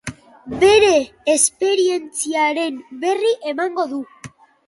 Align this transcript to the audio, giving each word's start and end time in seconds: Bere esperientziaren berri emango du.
Bere 0.61 0.93
esperientziaren 1.33 2.79
berri 3.05 3.31
emango 3.53 3.87
du. 3.95 4.03